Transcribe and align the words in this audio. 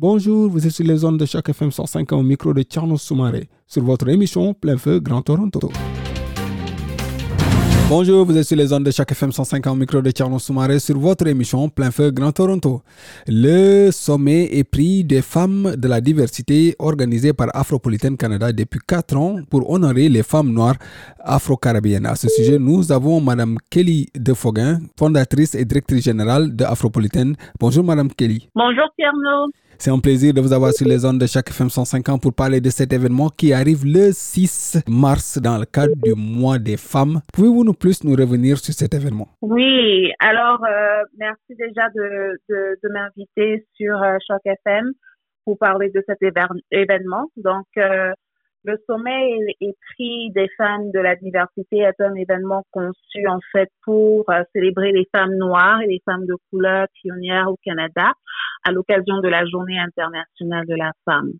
Bonjour, 0.00 0.48
vous 0.48 0.64
êtes 0.64 0.72
sur 0.72 0.84
les 0.84 0.98
zones 0.98 1.16
de 1.16 1.26
Choc 1.26 1.48
FM 1.48 1.70
105.1 1.70 2.14
au 2.14 2.22
micro 2.22 2.54
de 2.54 2.62
Tierno 2.62 2.96
Soumaré 2.96 3.48
sur 3.66 3.82
votre 3.82 4.08
émission 4.08 4.54
Plein 4.54 4.76
Feu 4.76 5.00
Grand 5.00 5.22
Toronto. 5.22 5.72
Bonjour, 7.90 8.26
vous 8.26 8.36
êtes 8.36 8.44
sur 8.44 8.56
les 8.58 8.70
ondes 8.70 8.84
de 8.84 8.90
chaque 8.90 9.12
FM 9.12 9.32
150 9.32 9.78
micro 9.78 10.02
de 10.02 10.10
Tierno 10.10 10.38
Soumaré 10.38 10.78
sur 10.78 10.98
votre 10.98 11.26
émission 11.26 11.70
Plein 11.70 11.90
Feu 11.90 12.10
Grand 12.10 12.32
Toronto. 12.32 12.82
Le 13.26 13.90
sommet 13.90 14.44
est 14.58 14.64
pris 14.64 15.04
des 15.04 15.22
femmes 15.22 15.74
de 15.74 15.88
la 15.88 16.02
diversité 16.02 16.76
organisé 16.78 17.32
par 17.32 17.48
Afropolitan 17.54 18.14
Canada 18.16 18.52
depuis 18.52 18.80
4 18.86 19.16
ans 19.16 19.36
pour 19.48 19.70
honorer 19.70 20.10
les 20.10 20.22
femmes 20.22 20.52
noires 20.52 20.76
afro-caribéennes. 21.18 22.04
À 22.04 22.14
ce 22.14 22.28
sujet, 22.28 22.58
nous 22.58 22.92
avons 22.92 23.22
Madame 23.22 23.56
Kelly 23.70 24.08
Defoguin, 24.14 24.80
fondatrice 24.98 25.54
et 25.54 25.64
directrice 25.64 26.04
générale 26.04 26.54
de 26.54 26.64
Afropolitan. 26.64 27.32
Bonjour 27.58 27.84
Madame 27.84 28.12
Kelly. 28.12 28.50
Bonjour 28.54 28.84
Tierno. 28.96 29.50
C'est 29.80 29.92
un 29.92 30.00
plaisir 30.00 30.34
de 30.34 30.40
vous 30.40 30.52
avoir 30.52 30.72
sur 30.72 30.88
les 30.88 31.04
ondes 31.04 31.20
de 31.20 31.26
chaque 31.26 31.50
FM 31.50 31.70
150 31.70 32.20
pour 32.20 32.34
parler 32.34 32.60
de 32.60 32.68
cet 32.68 32.92
événement 32.92 33.28
qui 33.28 33.52
arrive 33.52 33.86
le 33.86 34.10
6 34.12 34.78
mars 34.88 35.38
dans 35.38 35.56
le 35.56 35.66
cadre 35.66 35.94
du 35.94 36.14
mois 36.14 36.58
des 36.58 36.76
femmes. 36.76 37.20
Pouvez-vous 37.32 37.62
nous 37.62 37.74
plus 37.78 38.04
nous 38.04 38.14
revenir 38.14 38.58
sur 38.58 38.74
cet 38.74 38.94
événement? 38.94 39.28
Oui, 39.42 40.12
alors 40.20 40.64
euh, 40.64 41.02
merci 41.16 41.54
déjà 41.56 41.88
de, 41.94 42.38
de, 42.48 42.88
m'inviter 42.92 43.64
sur 43.74 44.02
euh, 44.02 44.16
Choc 44.26 44.40
FM 44.44 44.92
pour 45.44 45.58
parler 45.58 45.90
de 45.90 46.02
cet 46.06 46.18
événement. 46.70 47.30
Donc, 47.36 47.66
euh, 47.76 48.12
le 48.64 48.76
sommet 48.86 49.38
et 49.60 49.74
prix 49.94 50.30
des 50.32 50.48
femmes 50.56 50.90
de 50.90 50.98
la 50.98 51.16
diversité 51.16 51.78
est 51.78 52.00
un 52.00 52.14
événement 52.14 52.64
conçu 52.70 53.26
en 53.28 53.38
fait 53.52 53.70
pour 53.84 54.28
euh, 54.30 54.42
célébrer 54.52 54.92
les 54.92 55.06
femmes 55.12 55.34
noires 55.36 55.80
et 55.80 55.86
les 55.86 56.02
femmes 56.04 56.26
de 56.26 56.34
couleur 56.50 56.86
pionnières 57.00 57.48
au 57.48 57.56
Canada 57.64 58.12
à 58.64 58.72
l'occasion 58.72 59.20
de 59.20 59.28
la 59.28 59.46
Journée 59.46 59.78
internationale 59.78 60.66
de 60.66 60.74
la 60.74 60.92
femme. 61.04 61.32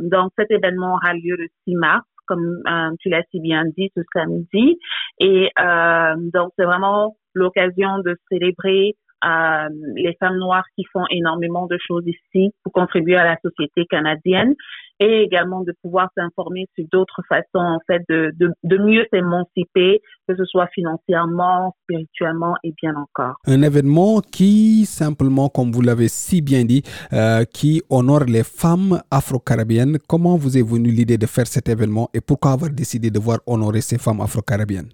Donc 0.00 0.32
cet 0.38 0.50
événement 0.50 0.94
aura 0.94 1.12
lieu 1.12 1.36
le 1.36 1.46
6 1.66 1.74
mars, 1.74 2.06
comme 2.28 2.62
euh, 2.66 2.90
tu 3.00 3.08
l'as 3.08 3.22
si 3.30 3.40
bien 3.40 3.64
dit, 3.76 3.90
ce 3.96 4.02
samedi. 4.12 4.78
Et 5.18 5.50
euh, 5.58 6.14
donc 6.32 6.52
c'est 6.56 6.64
vraiment 6.64 7.16
l'occasion 7.34 7.98
de 7.98 8.16
célébrer 8.30 8.96
les 9.22 10.16
femmes 10.20 10.38
noires 10.38 10.64
qui 10.76 10.84
font 10.92 11.04
énormément 11.10 11.66
de 11.66 11.78
choses 11.86 12.04
ici 12.06 12.52
pour 12.62 12.72
contribuer 12.72 13.16
à 13.16 13.24
la 13.24 13.36
société 13.42 13.84
canadienne 13.86 14.54
et 15.00 15.22
également 15.22 15.62
de 15.62 15.72
pouvoir 15.82 16.08
s'informer 16.16 16.66
sur 16.74 16.84
d'autres 16.90 17.22
façons 17.28 17.64
en 17.64 17.78
fait 17.86 18.02
de, 18.08 18.32
de, 18.36 18.50
de 18.64 18.78
mieux 18.78 19.06
s'émanciper, 19.12 20.00
que 20.26 20.36
ce 20.36 20.44
soit 20.44 20.66
financièrement, 20.74 21.74
spirituellement 21.84 22.54
et 22.64 22.72
bien 22.82 22.94
encore. 22.96 23.36
Un 23.46 23.62
événement 23.62 24.20
qui 24.20 24.86
simplement, 24.86 25.48
comme 25.48 25.70
vous 25.70 25.82
l'avez 25.82 26.08
si 26.08 26.42
bien 26.42 26.64
dit, 26.64 26.82
euh, 27.12 27.44
qui 27.44 27.82
honore 27.90 28.24
les 28.24 28.44
femmes 28.44 29.00
afro-caribéennes. 29.10 29.98
Comment 30.08 30.36
vous 30.36 30.58
est 30.58 30.68
venue 30.68 30.90
l'idée 30.90 31.18
de 31.18 31.26
faire 31.26 31.46
cet 31.46 31.68
événement 31.68 32.08
et 32.12 32.20
pourquoi 32.20 32.52
avoir 32.52 32.70
décidé 32.70 33.10
de 33.10 33.18
voir 33.18 33.38
honorer 33.46 33.80
ces 33.80 33.98
femmes 33.98 34.20
afro-caribéennes? 34.20 34.90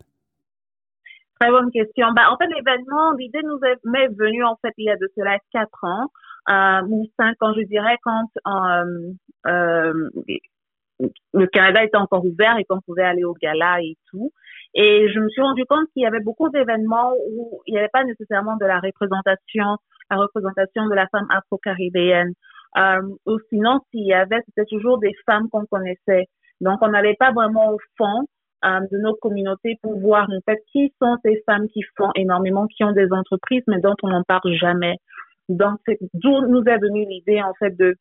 Très 1.45 1.53
bonne 1.53 1.71
question. 1.71 2.07
Ben, 2.13 2.23
en 2.31 2.39
fait, 2.39 2.47
l'événement, 2.47 3.13
l'idée 3.19 3.43
nous 3.45 3.59
est, 3.67 3.77
m'est 3.85 4.09
venue 4.09 4.43
en 4.45 4.57
fait 4.63 4.73
il 4.79 4.87
y 4.87 4.91
a 4.91 4.97
de 4.97 5.11
cela 5.15 5.37
quatre 5.53 5.85
ans 5.85 6.09
euh, 6.49 6.87
ou 6.89 7.07
cinq 7.21 7.37
ans, 7.43 7.53
je 7.53 7.67
dirais, 7.67 7.99
quand 8.03 8.25
euh, 8.47 9.13
euh, 9.47 10.09
le 11.35 11.47
Canada 11.49 11.85
était 11.85 11.99
encore 11.99 12.25
ouvert 12.25 12.57
et 12.57 12.65
qu'on 12.65 12.81
pouvait 12.81 13.03
aller 13.03 13.25
au 13.25 13.35
gala 13.35 13.83
et 13.83 13.99
tout. 14.11 14.33
Et 14.73 15.07
je 15.13 15.21
me 15.21 15.29
suis 15.29 15.43
rendu 15.43 15.67
compte 15.67 15.87
qu'il 15.93 16.05
y 16.05 16.07
avait 16.07 16.23
beaucoup 16.25 16.49
d'événements 16.49 17.13
où 17.29 17.61
il 17.67 17.73
n'y 17.73 17.79
avait 17.79 17.91
pas 17.93 18.05
nécessairement 18.05 18.57
de 18.57 18.65
la 18.65 18.81
représentation, 18.81 19.77
la 20.11 20.17
représentation 20.17 20.87
de 20.87 20.95
la 20.95 21.07
femme 21.09 21.27
afro-caribéenne. 21.29 22.33
Ou 23.27 23.39
sinon, 23.51 23.81
s'il 23.91 24.07
y 24.07 24.15
avait, 24.15 24.41
c'était 24.47 24.65
toujours 24.65 24.99
des 24.99 25.13
femmes 25.27 25.51
qu'on 25.51 25.67
connaissait. 25.67 26.25
Donc, 26.63 26.79
on 26.81 26.89
n'allait 26.89 27.17
pas 27.19 27.33
vraiment 27.33 27.71
au 27.71 27.79
fond 27.99 28.25
de 28.91 28.99
nos 28.99 29.15
communautés 29.15 29.79
pour 29.83 29.99
voir 30.01 30.27
en 30.31 30.41
fait 30.45 30.59
qui 30.73 30.93
sont 31.01 31.17
ces 31.25 31.43
femmes 31.47 31.69
qui 31.69 31.83
font 31.97 32.11
énormément, 32.15 32.67
qui 32.67 32.85
ont 32.85 32.93
des 32.93 33.13
entreprises, 33.13 33.63
mais 33.67 33.81
dont 33.81 33.95
on 34.03 34.09
n'en 34.09 34.23
parle 34.23 34.53
jamais. 34.55 34.97
Donc, 35.49 35.79
d'où 36.15 36.47
nous 36.47 36.63
est 36.63 36.79
venue 36.79 37.07
l'idée, 37.07 37.43
en 37.43 37.53
fait, 37.59 37.77
de, 37.77 37.95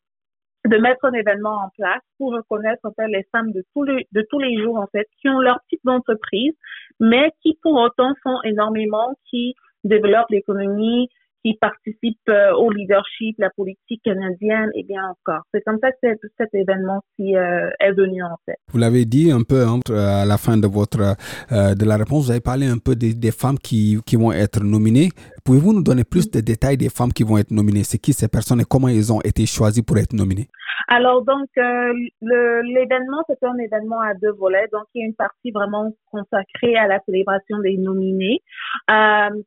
de 0.66 0.76
mettre 0.78 1.04
un 1.04 1.12
événement 1.12 1.56
en 1.66 1.68
place 1.76 2.00
pour 2.18 2.32
reconnaître, 2.32 2.80
en 2.84 2.92
fait, 2.92 3.06
les 3.08 3.24
femmes 3.32 3.52
de 3.52 3.62
tous 3.74 3.82
les, 3.82 4.06
de 4.12 4.24
tous 4.30 4.38
les 4.38 4.62
jours, 4.62 4.78
en 4.78 4.86
fait, 4.86 5.06
qui 5.20 5.28
ont 5.28 5.40
leur 5.40 5.60
petite 5.64 5.86
entreprise, 5.86 6.54
mais 7.00 7.30
qui, 7.42 7.58
pour 7.62 7.74
autant, 7.74 8.14
font 8.22 8.40
énormément, 8.44 9.14
qui 9.28 9.54
développent 9.84 10.30
l'économie, 10.30 11.08
qui 11.44 11.54
participent 11.60 12.28
euh, 12.28 12.52
au 12.54 12.70
leadership, 12.70 13.36
la 13.38 13.50
politique 13.50 14.00
canadienne 14.02 14.70
et 14.74 14.82
bien 14.82 15.02
encore. 15.04 15.42
C'est 15.52 15.60
comme 15.62 15.78
ça 15.80 15.90
que 15.92 16.08
cet 16.38 16.54
événement-ci 16.54 17.36
euh, 17.36 17.68
est 17.80 17.92
venu 17.92 18.22
en 18.22 18.36
fait. 18.46 18.56
Vous 18.72 18.78
l'avez 18.78 19.04
dit 19.04 19.30
un 19.30 19.42
peu 19.42 19.62
hein, 19.62 19.80
à 19.90 20.24
la 20.24 20.38
fin 20.38 20.56
de 20.56 20.66
votre 20.66 21.16
euh, 21.52 21.74
de 21.74 21.84
la 21.84 21.96
réponse, 21.96 22.26
vous 22.26 22.30
avez 22.30 22.40
parlé 22.40 22.66
un 22.66 22.78
peu 22.78 22.96
des, 22.96 23.14
des 23.14 23.30
femmes 23.30 23.58
qui, 23.58 23.98
qui 24.06 24.16
vont 24.16 24.32
être 24.32 24.62
nominées. 24.62 25.10
Pouvez-vous 25.44 25.74
nous 25.74 25.82
donner 25.82 26.04
plus 26.04 26.30
de 26.30 26.40
détails 26.40 26.78
des 26.78 26.88
femmes 26.88 27.12
qui 27.12 27.24
vont 27.24 27.36
être 27.36 27.50
nominées? 27.50 27.84
C'est 27.84 27.98
qui 27.98 28.12
ces 28.14 28.28
personnes 28.28 28.60
et 28.60 28.64
comment 28.64 28.88
elles 28.88 29.12
ont 29.12 29.20
été 29.20 29.44
choisies 29.44 29.82
pour 29.82 29.98
être 29.98 30.14
nominées? 30.14 30.48
Alors 30.88 31.24
donc 31.24 31.48
l'événement 31.56 33.22
c'est 33.28 33.42
un 33.44 33.56
événement 33.58 34.00
à 34.00 34.14
deux 34.14 34.32
volets 34.32 34.68
donc 34.72 34.84
il 34.94 35.00
y 35.00 35.04
a 35.04 35.06
une 35.06 35.14
partie 35.14 35.50
vraiment 35.50 35.90
consacrée 36.10 36.76
à 36.76 36.86
la 36.86 37.00
célébration 37.06 37.58
des 37.58 37.76
nominés. 37.78 38.40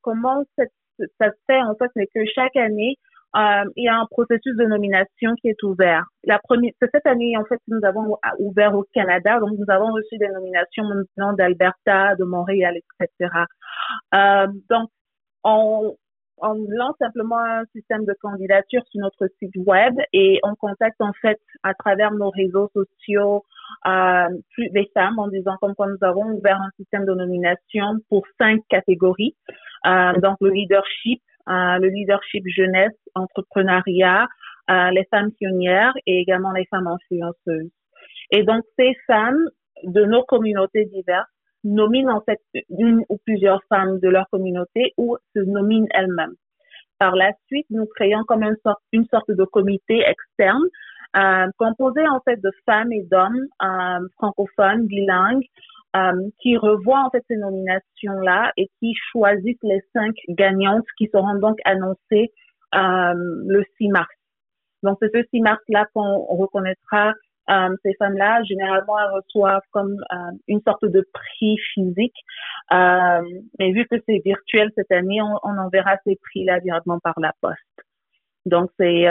comment 0.02 0.44
cette 0.58 0.72
ça 1.20 1.30
se 1.32 1.38
fait 1.48 1.62
en 1.62 1.76
fait, 1.76 1.90
c'est 1.96 2.08
que 2.08 2.26
chaque 2.34 2.56
année, 2.56 2.98
euh, 3.36 3.64
il 3.76 3.86
y 3.86 3.88
a 3.88 3.98
un 3.98 4.06
processus 4.10 4.56
de 4.56 4.66
nomination 4.66 5.36
qui 5.42 5.50
est 5.50 5.64
ouvert. 5.64 6.06
La 6.24 6.40
première, 6.40 6.72
cette 6.82 7.06
année 7.06 7.36
en 7.38 7.46
fait 7.46 7.60
nous 7.68 7.80
avons 7.84 8.18
ouvert 8.40 8.76
au 8.76 8.86
Canada, 8.94 9.40
donc 9.40 9.52
nous 9.58 9.66
avons 9.68 9.92
reçu 9.92 10.18
des 10.18 10.30
nominations 10.30 10.86
maintenant 10.86 11.34
d'Alberta, 11.34 12.16
de 12.16 12.24
Montréal, 12.24 12.76
etc. 13.00 13.32
Euh, 14.16 14.48
donc 14.70 14.90
on, 15.44 15.96
on 16.40 16.54
lance 16.70 16.96
simplement 17.00 17.40
un 17.40 17.66
système 17.76 18.06
de 18.06 18.14
candidature 18.22 18.82
sur 18.90 19.02
notre 19.02 19.28
site 19.40 19.56
web 19.56 19.96
et 20.14 20.40
on 20.44 20.56
contacte 20.56 21.02
en 21.02 21.14
fait 21.22 21.40
à 21.64 21.74
travers 21.74 22.12
nos 22.12 22.30
réseaux 22.30 22.70
sociaux 22.74 23.44
euh, 23.86 24.28
plus 24.52 24.70
des 24.70 24.90
femmes 24.94 25.20
en 25.20 25.28
disant 25.28 25.58
comme 25.60 25.76
quoi 25.76 25.88
nous 25.88 25.98
avons 26.02 26.26
ouvert 26.32 26.62
un 26.62 26.70
système 26.78 27.06
de 27.06 27.14
nomination 27.14 27.98
pour 28.10 28.24
cinq 28.40 28.62
catégories. 28.70 29.36
Euh, 29.86 30.14
donc 30.22 30.38
le 30.42 30.50
leadership, 30.50 31.22
euh, 31.48 31.78
le 31.78 31.90
leadership 31.90 32.44
jeunesse, 32.48 32.98
entrepreneuriat, 33.16 34.28
euh, 34.70 34.92
les 34.92 35.06
femmes 35.12 35.32
pionnières 35.32 35.94
et 36.06 36.20
également 36.20 36.52
les 36.52 36.66
femmes 36.66 36.88
influenceuses. 36.88 37.72
Et 38.32 38.44
donc 38.44 38.64
ces 38.78 38.96
femmes 39.06 39.50
de 39.84 40.04
nos 40.04 40.24
communautés 40.24 40.86
diverses 40.86 41.30
nominent 41.64 42.16
en 42.16 42.22
fait 42.22 42.40
une 42.70 43.04
ou 43.10 43.18
plusieurs 43.26 43.62
femmes 43.70 44.00
de 44.00 44.10
leur 44.10 44.28
communauté 44.30 44.94
ou 44.98 45.18
se 45.36 45.40
nominent 45.40 45.88
elles-mêmes. 45.92 46.36
Par 47.00 47.16
la 47.16 47.32
suite, 47.48 47.68
nous 47.70 47.86
créons 47.96 48.24
comme 48.24 48.44
une 48.44 48.58
sorte, 48.64 48.82
une 48.92 49.06
sorte 49.06 49.30
de 49.30 49.46
comité 49.46 50.02
externe 50.02 50.64
euh, 51.16 51.48
composé 51.58 52.08
en 52.08 52.20
fait 52.22 52.38
de 52.42 52.52
femmes 52.66 52.92
et 52.92 53.04
d'hommes 53.04 53.48
euh, 53.64 54.08
francophones, 54.18 54.88
bilingues, 54.88 55.46
euh, 55.96 56.30
qui 56.42 56.58
revoient 56.58 57.06
en 57.06 57.10
fait 57.10 57.24
ces 57.30 57.38
nominations-là 57.38 58.52
et 58.58 58.70
qui 58.80 58.94
choisissent 59.12 59.64
les 59.64 59.82
cinq 59.94 60.14
gagnantes 60.30 60.86
qui 60.98 61.10
seront 61.14 61.36
donc 61.40 61.58
annoncées 61.66 62.32
euh, 62.76 63.14
le 63.16 63.64
6 63.78 63.88
mars. 63.90 64.14
Donc 64.84 64.98
c'est 65.02 65.10
ce 65.14 65.24
6 65.32 65.42
mars-là 65.42 65.86
qu'on 65.94 66.26
reconnaîtra 66.26 67.14
euh, 67.50 67.76
ces 67.84 67.94
femmes-là. 68.00 68.44
Généralement, 68.44 69.00
elles 69.00 69.14
reçoivent 69.14 69.62
comme 69.72 69.96
une 70.48 70.62
sorte 70.68 70.86
de 70.86 71.08
prix 71.14 71.58
physique. 71.74 72.18
Mais 72.72 73.72
vu 73.72 73.88
que 73.90 73.96
c'est 74.08 74.22
virtuel 74.24 74.70
cette 74.76 74.92
année, 74.92 75.22
on, 75.22 75.40
on 75.44 75.58
enverra 75.58 75.96
ces 76.06 76.18
prix-là 76.22 76.60
directement 76.60 77.00
par 77.00 77.18
la 77.20 77.32
poste. 77.42 77.58
Donc 78.46 78.70
c'est 78.78 79.08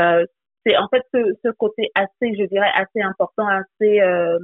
c'est 0.66 0.76
en 0.76 0.88
fait 0.88 1.02
ce, 1.14 1.18
ce, 1.44 1.50
côté 1.52 1.90
assez, 1.94 2.34
je 2.34 2.46
dirais, 2.46 2.70
assez 2.74 3.00
important, 3.00 3.46
assez 3.46 4.00
euh, 4.00 4.38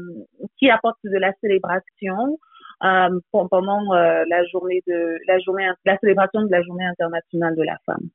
qui 0.59 0.71
apporte 0.71 0.99
de 1.05 1.19
la 1.19 1.33
célébration 1.41 2.39
euh, 2.85 3.19
pendant 3.33 3.93
euh, 3.93 4.25
la 4.29 4.45
journée 4.53 4.83
de 4.87 5.19
la 5.27 5.39
journée 5.41 5.69
la 5.85 5.99
célébration 5.99 6.43
de 6.43 6.51
la 6.51 6.63
journée 6.63 6.85
internationale 6.85 7.57
de 7.57 7.63
la 7.63 7.77
femme. 7.85 8.09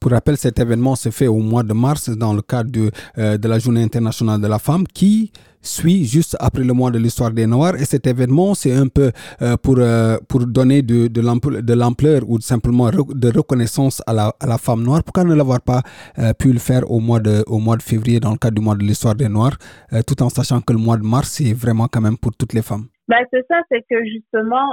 Pour 0.00 0.10
rappel, 0.10 0.36
cet 0.36 0.58
événement 0.58 0.96
se 0.96 1.10
fait 1.10 1.26
au 1.26 1.38
mois 1.38 1.62
de 1.62 1.74
mars 1.74 2.08
dans 2.08 2.32
le 2.32 2.40
cadre 2.40 2.70
de, 2.70 2.90
de 3.36 3.48
la 3.48 3.58
Journée 3.58 3.82
internationale 3.82 4.40
de 4.40 4.46
la 4.46 4.58
femme 4.58 4.86
qui 4.86 5.32
suit 5.66 6.04
juste 6.04 6.36
après 6.40 6.64
le 6.64 6.72
mois 6.72 6.90
de 6.90 6.98
l'histoire 6.98 7.30
des 7.30 7.46
Noirs. 7.46 7.76
Et 7.76 7.84
cet 7.84 8.06
événement, 8.06 8.54
c'est 8.54 8.74
un 8.74 8.88
peu 8.88 9.12
euh, 9.42 9.56
pour, 9.56 9.76
euh, 9.78 10.16
pour 10.28 10.46
donner 10.46 10.82
de, 10.82 11.08
de 11.08 11.74
l'ampleur 11.74 12.22
ou 12.26 12.40
simplement 12.40 12.90
de 12.90 13.28
reconnaissance 13.36 14.02
à 14.06 14.12
la, 14.12 14.32
à 14.40 14.46
la 14.46 14.58
femme 14.58 14.82
noire. 14.82 15.02
Pourquoi 15.04 15.24
ne 15.24 15.34
l'avoir 15.34 15.60
pas 15.60 15.82
pu 16.38 16.52
le 16.52 16.58
faire 16.58 16.90
au 16.90 17.00
mois, 17.00 17.20
de, 17.20 17.44
au 17.46 17.58
mois 17.58 17.76
de 17.76 17.82
février 17.82 18.20
dans 18.20 18.32
le 18.32 18.38
cadre 18.38 18.54
du 18.54 18.62
mois 18.62 18.76
de 18.76 18.84
l'histoire 18.84 19.14
des 19.14 19.28
Noirs, 19.28 19.56
tout 20.06 20.22
en 20.22 20.28
sachant 20.28 20.60
que 20.60 20.72
le 20.72 20.78
mois 20.78 20.96
de 20.96 21.02
mars, 21.02 21.30
c'est 21.30 21.52
vraiment 21.52 21.88
quand 21.88 22.00
même 22.00 22.16
pour 22.16 22.32
toutes 22.36 22.52
les 22.52 22.62
femmes? 22.62 22.86
Ben, 23.08 23.18
c'est 23.32 23.44
ça, 23.48 23.56
c'est 23.70 23.82
que 23.88 24.04
justement, 24.04 24.66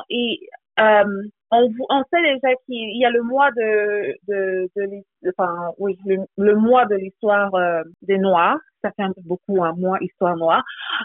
on, 0.77 1.69
on 1.89 2.03
sait 2.11 2.21
déjà 2.21 2.55
qu'il 2.65 2.97
y 2.97 3.05
a 3.05 3.11
le 3.11 3.21
mois 3.21 3.51
de, 3.51 4.15
de, 4.27 4.69
de, 4.75 5.03
enfin, 5.37 5.71
oui, 5.77 5.97
le, 6.05 6.55
mois 6.55 6.85
de 6.85 6.95
l'histoire 6.95 7.53
euh, 7.55 7.83
des 8.01 8.17
Noirs. 8.17 8.57
Ça 8.83 8.91
fait 8.95 9.03
un 9.03 9.13
peu 9.13 9.21
beaucoup 9.23 9.63
un 9.63 9.73
mois 9.73 9.97
histoire 10.01 10.35
noire 10.35 10.63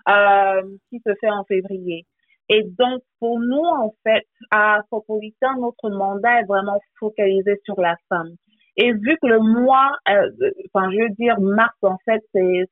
euh, 0.09 0.63
qui 0.91 1.01
se 1.07 1.15
fait 1.21 1.31
en 1.31 1.45
février. 1.45 2.07
Et 2.49 2.65
donc, 2.79 3.03
pour 3.21 3.39
nous, 3.39 3.63
en 3.63 3.93
fait, 4.05 4.25
à 4.51 4.77
Afropolitain, 4.77 5.55
notre 5.61 5.91
mandat 5.91 6.41
est 6.41 6.47
vraiment 6.47 6.81
focalisé 6.99 7.61
sur 7.65 7.81
la 7.81 7.95
femme. 8.09 8.31
Et 8.77 8.93
vu 8.93 9.19
que 9.21 9.27
le 9.27 9.41
mois, 9.41 9.93
euh, 10.09 10.31
enfin, 10.73 10.91
je 10.91 10.99
veux 10.99 11.11
dire, 11.11 11.39
mars, 11.41 11.77
en 11.83 11.99
fait, 12.05 12.23
c'est, 12.33 12.65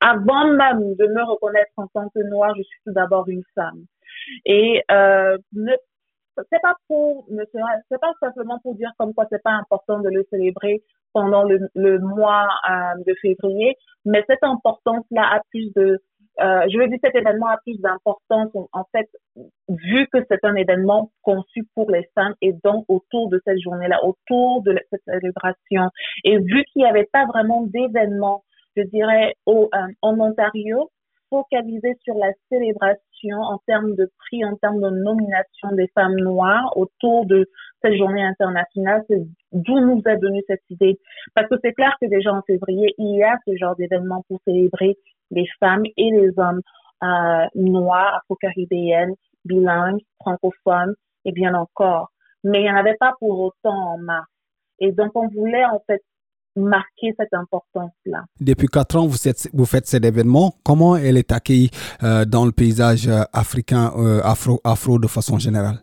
avant 0.00 0.52
même 0.54 0.94
de 0.96 1.06
me 1.06 1.22
reconnaître 1.24 1.72
en 1.76 1.86
tant 1.88 2.08
que 2.08 2.28
noire, 2.28 2.54
je 2.56 2.62
suis 2.62 2.80
tout 2.84 2.92
d'abord 2.92 3.28
une 3.28 3.44
femme. 3.54 3.84
Et 4.44 4.82
euh, 4.90 5.36
c'est 6.36 6.60
pas 6.62 6.74
pour, 6.88 7.26
c'est 7.90 8.00
pas 8.00 8.12
simplement 8.20 8.58
pour 8.62 8.74
dire 8.74 8.90
comme 8.98 9.14
quoi 9.14 9.26
c'est 9.30 9.42
pas 9.42 9.52
important 9.52 10.00
de 10.00 10.08
le 10.08 10.26
célébrer 10.30 10.82
pendant 11.12 11.44
le, 11.44 11.68
le 11.74 11.98
mois 12.00 12.48
euh, 12.68 13.02
de 13.06 13.14
février, 13.22 13.76
mais 14.04 14.24
cette 14.28 14.42
importance-là 14.42 15.22
a 15.22 15.40
plus 15.50 15.72
de, 15.74 16.00
euh, 16.40 16.66
je 16.68 16.78
veux 16.78 16.88
dire, 16.88 16.98
cet 17.02 17.14
événement 17.14 17.46
a 17.46 17.58
plus 17.58 17.80
d'importance 17.80 18.50
en 18.72 18.84
fait, 18.90 19.08
vu 19.68 20.08
que 20.12 20.18
c'est 20.28 20.44
un 20.44 20.56
événement 20.56 21.12
conçu 21.22 21.64
pour 21.74 21.90
les 21.90 22.08
femmes 22.14 22.34
et 22.40 22.52
donc 22.64 22.84
autour 22.88 23.28
de 23.28 23.40
cette 23.44 23.60
journée-là, 23.60 24.00
autour 24.04 24.62
de 24.62 24.76
cette 24.90 25.02
célébration, 25.06 25.90
et 26.24 26.38
vu 26.38 26.64
qu'il 26.72 26.82
n'y 26.82 26.88
avait 26.88 27.08
pas 27.12 27.26
vraiment 27.26 27.62
d'événement, 27.62 28.42
je 28.76 28.82
dirais, 28.82 29.34
au, 29.46 29.70
euh, 29.72 29.86
en 30.02 30.18
Ontario, 30.18 30.90
focaliser 31.34 31.96
sur 32.04 32.14
la 32.14 32.32
célébration 32.48 33.38
en 33.40 33.58
termes 33.66 33.94
de 33.96 34.08
prix, 34.18 34.44
en 34.44 34.54
termes 34.56 34.80
de 34.80 34.90
nomination 34.90 35.72
des 35.72 35.88
femmes 35.94 36.16
noires 36.16 36.76
autour 36.76 37.26
de 37.26 37.48
cette 37.82 37.96
journée 37.96 38.22
internationale. 38.22 39.02
C'est 39.08 39.22
d'où 39.52 39.80
nous 39.80 40.00
est 40.06 40.16
venue 40.16 40.42
cette 40.46 40.62
idée. 40.70 40.98
Parce 41.34 41.48
que 41.48 41.56
c'est 41.62 41.72
clair 41.72 41.96
que 42.00 42.06
déjà 42.06 42.32
en 42.32 42.42
février, 42.42 42.94
il 42.98 43.16
y 43.16 43.24
a 43.24 43.36
ce 43.46 43.56
genre 43.56 43.74
d'événement 43.74 44.24
pour 44.28 44.40
célébrer 44.46 44.96
les 45.30 45.46
femmes 45.58 45.84
et 45.96 46.10
les 46.10 46.30
hommes 46.38 46.60
euh, 47.02 47.46
noirs, 47.56 48.14
afro-caribéennes, 48.18 49.14
bilingues, 49.44 50.00
francophones 50.20 50.94
et 51.24 51.32
bien 51.32 51.54
encore. 51.54 52.10
Mais 52.44 52.60
il 52.60 52.64
n'y 52.64 52.70
en 52.70 52.76
avait 52.76 52.96
pas 53.00 53.14
pour 53.18 53.40
autant 53.40 53.94
en 53.94 53.98
mars. 53.98 54.28
Et 54.78 54.92
donc, 54.92 55.12
on 55.14 55.28
voulait 55.28 55.64
en 55.64 55.80
fait 55.86 56.02
marquer 56.56 57.14
cette 57.18 57.34
importance-là. 57.34 58.24
Depuis 58.40 58.68
quatre 58.68 58.96
ans, 58.96 59.06
vous, 59.06 59.28
êtes, 59.28 59.48
vous 59.52 59.66
faites 59.66 59.86
cet 59.86 60.04
événement. 60.04 60.52
Comment 60.64 60.96
elle 60.96 61.16
est 61.16 61.32
accueillie 61.32 61.70
euh, 62.02 62.24
dans 62.24 62.44
le 62.44 62.52
paysage 62.52 63.08
euh, 63.08 63.22
africain, 63.32 63.92
euh, 63.96 64.20
afro, 64.22 64.60
afro 64.64 64.98
de 64.98 65.08
façon 65.08 65.38
générale? 65.38 65.78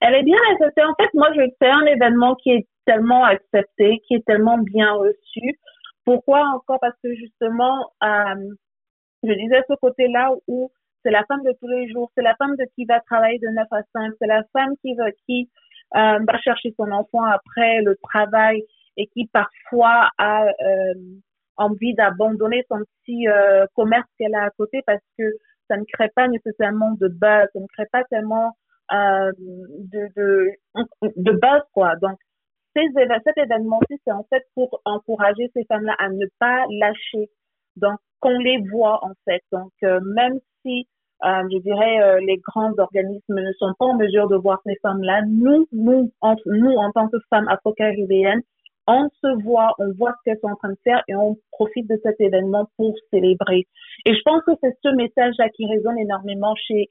Elle 0.00 0.14
est 0.14 0.22
bien 0.22 0.38
acceptée. 0.52 0.82
En 0.82 0.94
fait, 0.94 1.10
moi, 1.14 1.28
je 1.34 1.42
fais 1.58 1.70
un 1.70 1.86
événement 1.86 2.34
qui 2.36 2.50
est 2.50 2.66
tellement 2.86 3.24
accepté, 3.24 4.00
qui 4.06 4.14
est 4.14 4.24
tellement 4.26 4.58
bien 4.58 4.92
reçu. 4.94 5.58
Pourquoi 6.04 6.40
encore? 6.54 6.80
Parce 6.80 6.96
que 7.02 7.14
justement, 7.14 7.92
je 8.02 9.32
disais 9.32 9.62
ce 9.68 9.74
côté-là 9.80 10.32
où 10.48 10.72
c'est 11.04 11.12
la 11.12 11.24
femme 11.26 11.42
de 11.44 11.54
tous 11.60 11.68
les 11.68 11.88
jours, 11.92 12.10
c'est 12.16 12.22
la 12.22 12.34
femme 12.34 12.56
de 12.56 12.64
qui 12.74 12.84
va 12.84 12.98
travailler 13.00 13.38
de 13.38 13.48
9 13.48 13.66
à 13.70 13.82
5, 13.92 14.12
c'est 14.20 14.26
la 14.26 14.42
femme 14.52 14.74
qui 14.82 14.94
va, 14.96 15.12
qui 15.26 15.48
va 15.94 16.38
chercher 16.42 16.74
son 16.76 16.90
enfant 16.90 17.22
après 17.22 17.82
le 17.82 17.96
travail, 18.02 18.64
et 18.96 19.06
qui 19.08 19.26
parfois 19.32 20.10
a 20.18 20.44
euh, 20.46 20.94
envie 21.56 21.94
d'abandonner 21.94 22.64
son 22.68 22.78
petit 22.78 23.28
euh, 23.28 23.66
commerce 23.74 24.08
qu'elle 24.18 24.34
a 24.34 24.44
à 24.44 24.50
côté 24.50 24.82
parce 24.86 25.02
que 25.18 25.24
ça 25.68 25.76
ne 25.76 25.84
crée 25.92 26.10
pas 26.14 26.28
nécessairement 26.28 26.92
de 26.92 27.08
buzz, 27.08 27.48
ça 27.52 27.60
ne 27.60 27.66
crée 27.74 27.86
pas 27.90 28.04
tellement 28.04 28.56
euh, 28.92 29.32
de, 29.38 30.08
de, 30.16 30.50
de 31.16 31.32
buzz, 31.32 31.62
quoi. 31.72 31.94
Donc, 31.96 32.18
ces, 32.74 32.88
cet 33.24 33.38
événement-ci, 33.38 34.00
c'est 34.04 34.12
en 34.12 34.24
fait 34.30 34.44
pour 34.54 34.80
encourager 34.84 35.50
ces 35.54 35.64
femmes-là 35.64 35.94
à 35.98 36.08
ne 36.08 36.26
pas 36.38 36.64
lâcher. 36.70 37.30
Donc, 37.76 37.98
qu'on 38.20 38.38
les 38.38 38.58
voit, 38.70 39.04
en 39.04 39.12
fait. 39.24 39.42
Donc, 39.50 39.72
euh, 39.82 40.00
même 40.14 40.38
si, 40.62 40.86
euh, 41.24 41.42
je 41.50 41.58
dirais, 41.58 42.20
les 42.20 42.36
grands 42.38 42.72
organismes 42.78 43.40
ne 43.40 43.52
sont 43.54 43.72
pas 43.78 43.86
en 43.86 43.96
mesure 43.96 44.28
de 44.28 44.36
voir 44.36 44.60
ces 44.66 44.76
femmes-là, 44.82 45.22
nous, 45.26 45.66
nous, 45.72 46.12
en, 46.20 46.34
nous, 46.46 46.72
en 46.72 46.90
tant 46.92 47.08
que 47.08 47.16
femmes 47.30 47.48
afro-caribéennes, 47.48 48.42
on 48.86 49.08
se 49.20 49.42
voit, 49.42 49.74
on 49.78 49.92
voit 49.92 50.12
ce 50.12 50.24
qu'elles 50.24 50.40
sont 50.40 50.48
en 50.48 50.56
train 50.56 50.70
de 50.70 50.78
faire 50.84 51.02
et 51.08 51.14
on 51.14 51.36
profite 51.50 51.88
de 51.88 51.98
cet 52.02 52.20
événement 52.20 52.68
pour 52.76 52.94
célébrer. 53.12 53.66
Et 54.06 54.14
je 54.14 54.20
pense 54.24 54.42
que 54.44 54.52
c'est 54.62 54.76
ce 54.82 54.88
message-là 54.88 55.48
qui 55.50 55.66
résonne 55.66 55.98
énormément 55.98 56.54
chez 56.56 56.88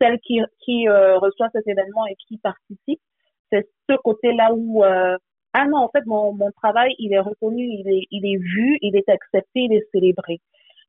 celles 0.00 0.18
qui, 0.20 0.40
qui 0.60 0.88
euh, 0.88 1.18
reçoivent 1.18 1.50
cet 1.52 1.66
événement 1.66 2.06
et 2.06 2.16
qui 2.26 2.38
participent. 2.38 3.02
C'est 3.52 3.68
ce 3.88 3.96
côté-là 3.96 4.52
où, 4.54 4.84
euh, 4.84 5.16
ah 5.52 5.66
non, 5.66 5.78
en 5.78 5.88
fait, 5.88 6.04
mon, 6.06 6.32
mon 6.32 6.50
travail, 6.52 6.94
il 6.98 7.12
est 7.12 7.20
reconnu, 7.20 7.64
il 7.64 7.88
est, 7.88 8.06
il 8.10 8.26
est 8.26 8.38
vu, 8.38 8.78
il 8.80 8.96
est 8.96 9.08
accepté, 9.08 9.60
il 9.60 9.72
est 9.72 9.86
célébré. 9.92 10.40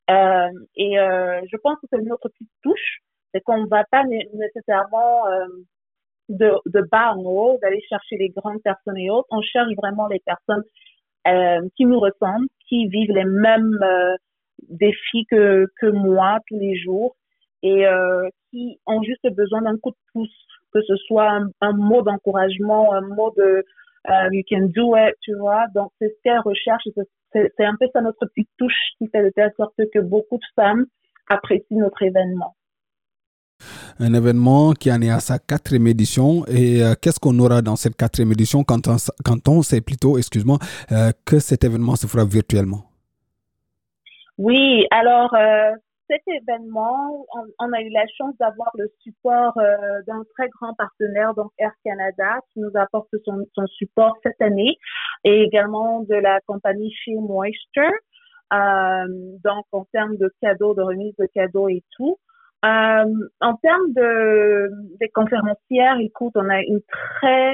Euh, 0.10 0.50
et 0.75 1.00
euh, 1.00 1.42
je 1.52 1.57
pense 1.57 1.80
que 1.80 1.88
c'est 1.92 2.02
notre 2.02 2.30
petite 2.30 2.50
touche, 2.62 3.00
c'est 3.34 3.42
qu'on 3.42 3.63
ne 3.63 3.68
va 3.68 3.84
pas 3.92 4.04
nécessairement 4.04 5.28
euh, 5.28 5.48
de, 6.30 6.51
de 6.66 6.81
bas 6.92 7.13
en 7.13 7.24
haut, 7.24 7.57
d'aller 7.62 7.81
chercher 7.89 8.18
les 8.18 8.30
grandes 8.30 8.62
personnes 8.63 8.98
et 8.98 9.10
autres. 9.10 9.27
On 9.31 9.42
cherche 9.42 9.74
vraiment 9.77 10.07
les 10.07 10.19
personnes 10.19 10.63
euh, 11.27 11.68
qui 11.75 11.86
nous 11.86 12.00
ressemblent, 12.00 12.48
qui 12.68 12.88
vivent 12.88 13.12
les 13.12 13.25
mêmes 13.25 13.77
euh, 13.81 14.16
défis 14.69 15.25
que, 15.30 15.68
que 15.80 15.88
moi 15.88 16.39
tous 16.48 16.60
les 16.60 16.77
jours 16.77 17.16
et 17.63 17.86
euh, 17.88 18.27
qui 18.50 18.80
ont 18.86 19.01
juste 19.04 19.27
besoin 19.36 19.62
d'un 19.62 19.77
coup 19.77 19.92
de 19.92 19.98
pouce, 20.13 20.48
que 20.74 20.81
ce 20.81 20.95
soit 20.95 21.30
un, 21.30 21.50
un 21.62 21.74
mot 21.74 22.01
d'encouragement, 22.01 22.94
un 22.94 23.01
mot 23.01 23.33
de 23.38 23.63
euh, 24.10 24.30
you 24.31 24.44
can 24.50 24.68
do 24.75 24.95
it, 24.95 25.16
tu 25.21 25.36
vois. 25.36 25.66
Donc 25.74 25.92
c'est 26.00 26.10
ce 26.10 26.21
qu'elles 26.24 26.39
recherchent. 26.39 26.88
C'est 27.33 27.66
un 27.66 27.75
peu 27.78 27.88
ça 27.92 28.01
notre 28.01 28.25
petite 28.28 28.50
touche 28.57 28.74
qui 28.98 29.07
fait 29.10 29.24
de 29.24 29.30
telle 29.30 29.51
sorte 29.57 29.74
que 29.94 30.00
beaucoup 30.00 30.38
de 30.38 30.45
femmes 30.56 30.85
apprécient 31.28 31.80
notre 31.80 32.02
événement 32.02 32.56
un 34.00 34.14
événement 34.14 34.74
qui 34.74 34.92
en 34.92 35.02
est 35.02 35.09
à 35.09 35.19
sa 35.19 35.40
quatrième 35.40 35.88
édition. 35.88 36.45
Et 36.47 36.83
euh, 36.83 36.94
qu'est-ce 37.02 37.19
qu'on 37.19 37.38
aura 37.40 37.62
dans 37.62 37.76
cette 37.76 37.95
quatrième 37.95 38.31
édition 38.31 38.64
quand 38.64 38.88
on, 39.47 39.62
sait 39.62 39.81
plutôt, 39.81 40.18
excuse-moi, 40.18 40.57
euh, 40.92 41.12
que 41.26 41.40
cet 41.40 41.64
événement 41.64 41.95
se 41.95 42.07
fera 42.07 42.26
virtuellement? 42.26 42.83
Oui, 44.38 44.85
alors 44.92 45.33
euh, 45.33 45.71
cet 46.09 46.21
événement, 46.28 47.26
on, 47.59 47.71
a 47.71 47.81
eu 47.81 47.90
la 47.90 48.06
chance 48.18 48.35
d'avoir 48.38 48.69
le 48.76 48.92
support 49.02 49.54
d'un 50.06 50.24
très 50.38 50.50
grand 50.50 50.74
partenaire, 50.74 51.33
donc 51.33 51.52
Air 51.57 51.71
Canada, 51.85 52.40
qui 52.52 52.59
nous 52.59 52.71
apporte 52.76 53.07
son, 53.24 53.45
son 53.56 53.66
support 53.68 54.16
cette 54.24 54.42
année, 54.42 54.78
et 55.24 55.42
également 55.44 56.02
de 56.02 56.16
la 56.16 56.42
compagnie 56.42 56.92
She 56.92 57.12
Moisture. 57.16 57.90
donc 58.52 59.66
en 59.71 59.85
termes 59.94 60.18
de 60.18 60.31
cadeaux, 60.42 60.76
de 60.76 60.83
remise 60.83 61.16
de 61.18 61.28
cadeaux 61.33 61.69
et 61.69 61.83
tout. 61.95 62.18
Euh, 62.66 63.06
en 63.42 63.56
termes 63.57 63.94
de 63.94 64.69
des 65.00 65.10
conférencières, 65.10 65.98
écoute, 66.00 66.34
on 66.36 66.50
a 66.50 66.62
une 66.62 66.81
très 66.90 67.52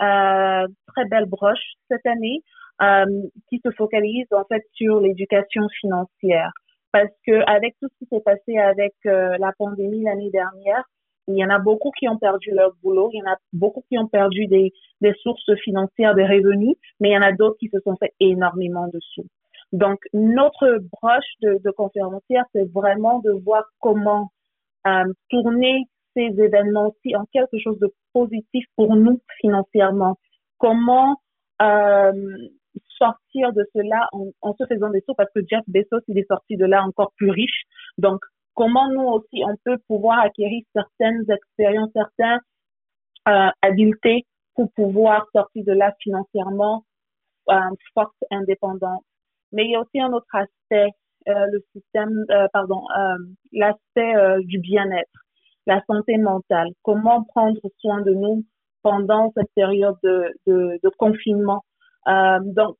euh, 0.00 0.66
très 0.86 1.04
belle 1.10 1.26
broche 1.26 1.74
cette 1.90 2.06
année 2.06 2.42
euh, 2.80 3.04
qui 3.48 3.60
se 3.64 3.70
focalise 3.72 4.26
en 4.32 4.44
fait 4.44 4.62
sur 4.72 5.00
l'éducation 5.00 5.68
financière, 5.80 6.50
parce 6.92 7.12
que 7.26 7.44
avec 7.46 7.74
tout 7.80 7.88
ce 7.92 7.98
qui 7.98 8.08
s'est 8.10 8.22
passé 8.22 8.56
avec 8.56 8.94
la 9.04 9.52
pandémie 9.58 10.04
l'année 10.04 10.30
dernière, 10.30 10.84
il 11.26 11.36
y 11.36 11.44
en 11.44 11.50
a 11.50 11.58
beaucoup 11.58 11.90
qui 11.98 12.08
ont 12.08 12.18
perdu 12.18 12.50
leur 12.52 12.72
boulot, 12.82 13.10
il 13.12 13.18
y 13.18 13.22
en 13.22 13.32
a 13.32 13.36
beaucoup 13.52 13.82
qui 13.88 13.98
ont 13.98 14.08
perdu 14.08 14.46
des, 14.46 14.72
des 15.00 15.14
sources 15.22 15.54
financières, 15.62 16.14
des 16.14 16.24
revenus, 16.24 16.76
mais 17.00 17.10
il 17.10 17.12
y 17.12 17.18
en 17.18 17.22
a 17.22 17.32
d'autres 17.32 17.56
qui 17.58 17.70
se 17.72 17.80
sont 17.80 17.96
fait 17.96 18.12
énormément 18.20 18.88
de 18.88 18.98
sous. 19.00 19.26
Donc, 19.72 19.98
notre 20.12 20.78
broche 20.92 21.32
de, 21.40 21.58
de 21.64 21.70
conférencière, 21.70 22.44
c'est 22.52 22.70
vraiment 22.72 23.20
de 23.20 23.32
voir 23.42 23.64
comment 23.80 24.30
euh, 24.86 25.12
tourner 25.30 25.84
ces 26.14 26.32
événements-ci 26.38 27.16
en 27.16 27.24
quelque 27.32 27.58
chose 27.58 27.78
de 27.78 27.92
positif 28.12 28.64
pour 28.76 28.94
nous 28.96 29.20
financièrement. 29.40 30.16
Comment 30.58 31.20
euh, 31.62 32.12
sortir 32.96 33.52
de 33.52 33.64
cela 33.74 34.08
en, 34.12 34.26
en, 34.42 34.54
se 34.54 34.66
faisant 34.66 34.90
des 34.90 35.02
sauts 35.06 35.14
parce 35.14 35.30
que 35.34 35.40
Jeff 35.48 35.62
Bezos, 35.66 36.02
il 36.08 36.18
est 36.18 36.26
sorti 36.28 36.56
de 36.56 36.64
là 36.64 36.84
encore 36.84 37.12
plus 37.16 37.30
riche. 37.30 37.62
Donc, 37.98 38.20
comment 38.54 38.88
nous 38.88 39.02
aussi, 39.02 39.42
on 39.44 39.56
peut 39.64 39.78
pouvoir 39.88 40.20
acquérir 40.20 40.62
certaines 40.72 41.24
expériences, 41.30 41.90
certaines 41.92 42.40
euh, 43.28 43.50
habiletés 43.62 44.26
pour 44.54 44.70
pouvoir 44.72 45.26
sortir 45.34 45.64
de 45.64 45.72
là 45.72 45.92
financièrement 46.00 46.84
forte, 47.94 48.14
indépendante. 48.30 49.04
Mais 49.52 49.64
il 49.64 49.72
y 49.72 49.76
a 49.76 49.80
aussi 49.80 50.00
un 50.00 50.12
autre 50.12 50.34
aspect, 50.34 50.90
le 51.26 51.64
système, 51.72 52.24
pardon, 52.52 52.82
l'aspect 53.52 54.14
du 54.42 54.58
bien-être, 54.58 55.24
la 55.66 55.82
santé 55.86 56.18
mentale. 56.18 56.68
Comment 56.82 57.24
prendre 57.24 57.60
soin 57.78 58.00
de 58.02 58.12
nous 58.12 58.44
pendant 58.82 59.32
cette 59.36 59.50
période 59.54 59.96
de, 60.02 60.88
confinement? 60.98 61.64
Euh, 62.08 62.38
donc, 62.42 62.76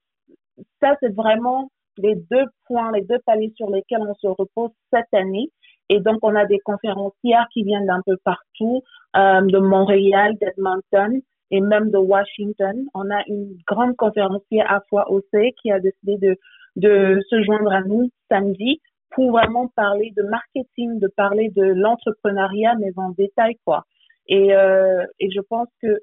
ça, 0.81 0.97
c'est 1.01 1.15
vraiment 1.15 1.71
les 1.97 2.15
deux 2.31 2.45
points, 2.67 2.93
les 2.93 3.03
deux 3.03 3.19
paliers 3.25 3.53
sur 3.57 3.71
lesquels 3.71 4.01
on 4.01 4.15
se 4.15 4.27
repose 4.27 4.71
cette 4.93 5.13
année. 5.13 5.51
Et 5.89 6.01
donc, 6.01 6.19
on 6.23 6.35
a 6.35 6.45
des 6.47 6.59
conférencières 6.61 7.47
qui 7.53 7.63
viennent 7.63 7.87
d'un 7.87 8.03
peu 8.07 8.17
partout, 8.25 8.83
euh, 9.17 9.41
de 9.43 9.59
Montréal, 9.59 10.35
d'Edmonton 10.41 11.21
et 11.51 11.61
même 11.61 11.91
de 11.91 11.99
Washington. 11.99 12.87
On 12.95 13.11
a 13.11 13.23
une 13.29 13.57
grande 13.67 13.95
conférencière 13.97 14.71
à 14.71 14.81
Foi 14.89 15.11
OC 15.11 15.53
qui 15.61 15.71
a 15.71 15.79
décidé 15.81 16.17
de, 16.19 16.37
de 16.77 17.21
se 17.29 17.43
joindre 17.43 17.73
à 17.73 17.83
nous 17.83 18.11
samedi 18.31 18.81
pour 19.11 19.31
vraiment 19.31 19.69
parler 19.77 20.13
de 20.17 20.23
marketing, 20.25 20.99
de 20.99 21.09
parler 21.17 21.51
de 21.51 21.63
l'entrepreneuriat, 21.63 22.75
mais 22.81 22.91
en 22.97 23.11
détail, 23.11 23.57
quoi. 23.65 23.85
Et, 24.27 24.55
euh, 24.55 25.05
et 25.21 25.31
je 25.31 25.41
pense 25.41 25.69
que 25.83 26.01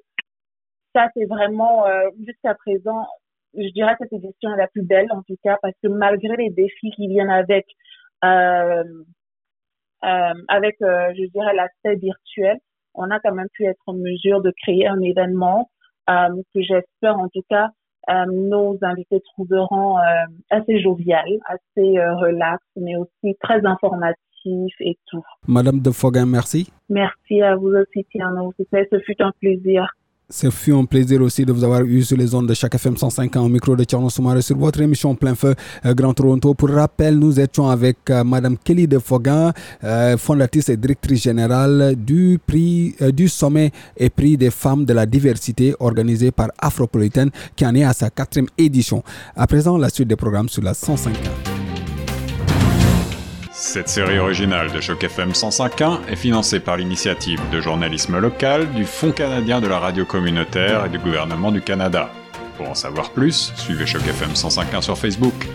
ça, 0.94 1.08
c'est 1.14 1.26
vraiment, 1.26 1.86
euh, 1.86 2.08
jusqu'à 2.26 2.54
présent, 2.54 3.06
je 3.54 3.68
dirais 3.72 3.92
que 3.92 4.04
cette 4.08 4.12
édition 4.12 4.52
est 4.54 4.56
la 4.56 4.68
plus 4.68 4.82
belle, 4.82 5.08
en 5.12 5.22
tout 5.22 5.36
cas, 5.42 5.58
parce 5.62 5.74
que 5.82 5.88
malgré 5.88 6.36
les 6.36 6.50
défis 6.50 6.90
qui 6.92 7.08
viennent 7.08 7.30
avec, 7.30 7.66
euh, 8.24 8.84
euh, 10.04 10.34
avec, 10.48 10.76
euh, 10.82 11.12
je 11.16 11.24
dirais, 11.32 11.54
l'aspect 11.54 11.96
virtuel, 11.96 12.58
on 12.94 13.10
a 13.10 13.20
quand 13.20 13.34
même 13.34 13.48
pu 13.54 13.64
être 13.64 13.82
en 13.86 13.94
mesure 13.94 14.42
de 14.42 14.52
créer 14.62 14.86
un 14.86 15.00
événement 15.00 15.70
euh, 16.10 16.42
que 16.54 16.62
j'espère, 16.62 17.18
en 17.18 17.28
tout 17.28 17.42
cas, 17.48 17.70
euh, 18.10 18.24
nos 18.26 18.78
invités 18.82 19.20
trouveront 19.20 19.96
assez 20.50 20.80
jovial, 20.80 21.26
assez 21.46 21.98
relax, 21.98 22.62
mais 22.76 22.96
aussi 22.96 23.36
très 23.40 23.64
informatif 23.64 24.72
et 24.80 24.98
tout. 25.06 25.22
Madame 25.46 25.80
de 25.80 25.90
Foguin, 25.90 26.26
merci. 26.26 26.72
Merci 26.88 27.42
à 27.42 27.56
vous 27.56 27.72
aussi, 27.74 28.04
Tiano. 28.10 28.52
Ce 28.58 28.98
fut 29.00 29.20
un 29.20 29.32
plaisir. 29.40 29.88
Ce 30.32 30.48
fut 30.48 30.72
un 30.72 30.86
plaisir 30.86 31.20
aussi 31.20 31.44
de 31.44 31.52
vous 31.52 31.62
avoir 31.62 31.82
eu 31.82 32.02
sur 32.02 32.16
les 32.16 32.34
ondes 32.34 32.48
de 32.48 32.54
chaque 32.54 32.74
FM 32.74 32.96
105 32.96 33.36
au 33.36 33.50
micro 33.50 33.76
de 33.76 33.84
Tierno 33.84 34.08
Soumaré 34.08 34.40
sur 34.40 34.56
votre 34.56 34.80
émission 34.80 35.14
Plein 35.14 35.34
Feu 35.34 35.54
euh, 35.84 35.92
Grand 35.92 36.14
Toronto. 36.14 36.54
Pour 36.54 36.70
rappel, 36.70 37.18
nous 37.18 37.38
étions 37.38 37.68
avec 37.68 37.98
euh, 38.08 38.24
Madame 38.24 38.56
Kelly 38.56 38.88
de 38.88 38.98
Foguin, 38.98 39.52
euh, 39.84 40.16
fondatrice 40.16 40.70
et 40.70 40.78
directrice 40.78 41.24
générale 41.24 41.96
du 41.98 42.40
prix 42.46 42.94
du 43.14 43.28
sommet 43.28 43.72
et 43.94 44.08
prix 44.08 44.38
des 44.38 44.50
femmes 44.50 44.86
de 44.86 44.94
la 44.94 45.04
diversité 45.04 45.74
organisé 45.80 46.30
par 46.30 46.48
Afropolitaine 46.58 47.28
qui 47.54 47.66
en 47.66 47.74
est 47.74 47.84
à 47.84 47.92
sa 47.92 48.08
quatrième 48.08 48.48
édition. 48.56 49.04
À 49.36 49.46
présent, 49.46 49.76
la 49.76 49.90
suite 49.90 50.08
des 50.08 50.16
programmes 50.16 50.48
sur 50.48 50.62
la 50.62 50.72
105. 50.72 51.12
Cette 53.72 53.88
série 53.88 54.18
originale 54.18 54.70
de 54.70 54.82
Choc 54.82 55.02
FM 55.02 55.30
105.1 55.30 56.00
est 56.06 56.16
financée 56.16 56.60
par 56.60 56.76
l'initiative 56.76 57.40
de 57.50 57.58
journalisme 57.62 58.18
local 58.18 58.70
du 58.72 58.84
Fonds 58.84 59.12
canadien 59.12 59.62
de 59.62 59.66
la 59.66 59.78
radio 59.78 60.04
communautaire 60.04 60.84
et 60.84 60.88
du 60.90 60.98
gouvernement 60.98 61.50
du 61.50 61.62
Canada. 61.62 62.10
Pour 62.58 62.68
en 62.68 62.74
savoir 62.74 63.12
plus, 63.12 63.50
suivez 63.56 63.86
Choc 63.86 64.06
FM 64.06 64.32
105.1 64.32 64.82
sur 64.82 64.98
Facebook. 64.98 65.48